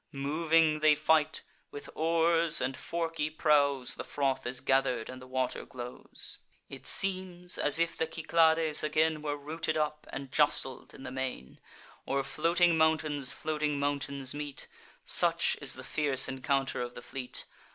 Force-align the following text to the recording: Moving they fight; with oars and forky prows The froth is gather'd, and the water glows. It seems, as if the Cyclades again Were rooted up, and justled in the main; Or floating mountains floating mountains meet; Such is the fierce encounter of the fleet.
Moving 0.11 0.79
they 0.79 0.95
fight; 0.95 1.43
with 1.69 1.87
oars 1.93 2.59
and 2.59 2.75
forky 2.75 3.29
prows 3.29 3.93
The 3.93 4.03
froth 4.03 4.47
is 4.47 4.59
gather'd, 4.59 5.09
and 5.11 5.21
the 5.21 5.27
water 5.27 5.63
glows. 5.63 6.39
It 6.69 6.87
seems, 6.87 7.59
as 7.59 7.77
if 7.77 7.95
the 7.95 8.09
Cyclades 8.11 8.83
again 8.83 9.21
Were 9.21 9.37
rooted 9.37 9.77
up, 9.77 10.07
and 10.11 10.31
justled 10.31 10.95
in 10.95 11.03
the 11.03 11.11
main; 11.11 11.59
Or 12.07 12.23
floating 12.23 12.79
mountains 12.79 13.31
floating 13.31 13.77
mountains 13.79 14.33
meet; 14.33 14.65
Such 15.05 15.55
is 15.61 15.73
the 15.73 15.83
fierce 15.83 16.27
encounter 16.27 16.81
of 16.81 16.95
the 16.95 17.03
fleet. 17.03 17.45